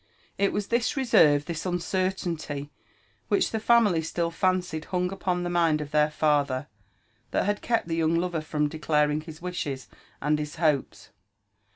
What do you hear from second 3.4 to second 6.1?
the family still fancied hung upon the mind of their